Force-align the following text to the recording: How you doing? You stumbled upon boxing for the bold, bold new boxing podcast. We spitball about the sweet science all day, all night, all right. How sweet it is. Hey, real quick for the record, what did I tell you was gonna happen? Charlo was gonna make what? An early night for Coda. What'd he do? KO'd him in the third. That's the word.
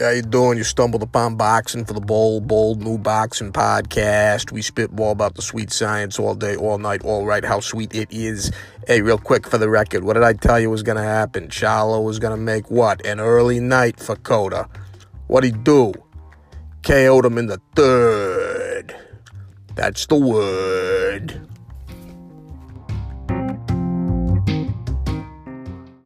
How 0.00 0.10
you 0.10 0.22
doing? 0.22 0.58
You 0.58 0.64
stumbled 0.64 1.04
upon 1.04 1.36
boxing 1.36 1.84
for 1.84 1.92
the 1.92 2.00
bold, 2.00 2.48
bold 2.48 2.82
new 2.82 2.98
boxing 2.98 3.52
podcast. 3.52 4.50
We 4.50 4.60
spitball 4.60 5.12
about 5.12 5.36
the 5.36 5.42
sweet 5.42 5.70
science 5.70 6.18
all 6.18 6.34
day, 6.34 6.56
all 6.56 6.78
night, 6.78 7.04
all 7.04 7.24
right. 7.24 7.44
How 7.44 7.60
sweet 7.60 7.94
it 7.94 8.08
is. 8.10 8.50
Hey, 8.88 9.02
real 9.02 9.18
quick 9.18 9.48
for 9.48 9.56
the 9.56 9.70
record, 9.70 10.02
what 10.02 10.14
did 10.14 10.24
I 10.24 10.32
tell 10.32 10.58
you 10.58 10.68
was 10.68 10.82
gonna 10.82 11.04
happen? 11.04 11.46
Charlo 11.46 12.04
was 12.04 12.18
gonna 12.18 12.36
make 12.36 12.72
what? 12.72 13.06
An 13.06 13.20
early 13.20 13.60
night 13.60 14.00
for 14.00 14.16
Coda. 14.16 14.68
What'd 15.28 15.54
he 15.54 15.62
do? 15.62 15.92
KO'd 16.82 17.24
him 17.24 17.38
in 17.38 17.46
the 17.46 17.60
third. 17.76 18.96
That's 19.76 20.06
the 20.06 20.16
word. 20.16 21.53